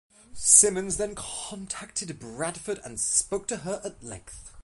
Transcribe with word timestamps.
Simmons 0.33 0.97
then 0.97 1.13
contacted 1.13 2.19
Bradford 2.19 2.79
and 2.83 2.99
spoke 2.99 3.45
to 3.49 3.57
her 3.57 3.79
at 3.85 4.01
length. 4.03 4.51